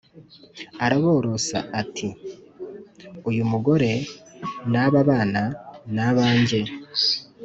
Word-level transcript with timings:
araborosora 0.85 1.59
ati: 1.81 2.07
"Uyu 3.29 3.43
mugore 3.51 3.91
n’ 4.71 4.73
aba 4.85 5.01
bana 5.09 5.43
ni 5.93 6.01
abanjye" 6.09 6.59